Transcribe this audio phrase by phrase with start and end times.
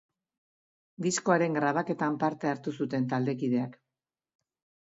[1.07, 3.81] Diskoaren grabaketan parte hartu zuten taldekideak.